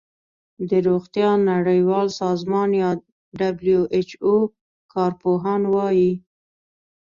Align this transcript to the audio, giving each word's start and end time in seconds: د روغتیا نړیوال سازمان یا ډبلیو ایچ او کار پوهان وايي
د 0.69 0.71
روغتیا 0.87 1.29
نړیوال 1.51 2.07
سازمان 2.21 2.69
یا 2.81 2.89
ډبلیو 3.39 3.81
ایچ 3.95 4.09
او 4.25 4.35
کار 4.93 5.11
پوهان 5.21 5.61
وايي 5.73 6.11